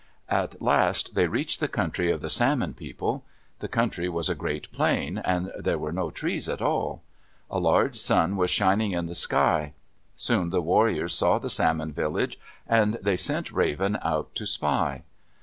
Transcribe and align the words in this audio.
At 0.31 0.59
last 0.59 1.13
they 1.13 1.27
reached 1.27 1.59
the 1.59 1.67
country 1.67 2.09
of 2.09 2.21
the 2.21 2.29
Salmon 2.31 2.73
People. 2.73 3.23
The 3.59 3.67
country 3.67 4.09
was 4.09 4.29
a 4.29 4.33
great 4.33 4.71
plain, 4.71 5.19
and 5.19 5.51
there 5.55 5.77
were 5.77 5.91
no 5.91 6.09
trees 6.09 6.49
at 6.49 6.59
all. 6.59 7.03
A 7.51 7.59
large 7.59 7.97
sun 7.99 8.35
was 8.35 8.49
shining 8.49 8.93
in 8.93 9.05
the 9.05 9.13
sky. 9.13 9.73
Soon 10.15 10.49
the 10.49 10.59
warriors 10.59 11.13
saw 11.13 11.37
the 11.37 11.51
Salmon 11.51 11.93
village 11.93 12.39
and 12.65 12.95
they 12.95 13.15
sent 13.15 13.51
Raven 13.51 13.99
out 14.01 14.33
to 14.33 14.47
spy. 14.47 15.03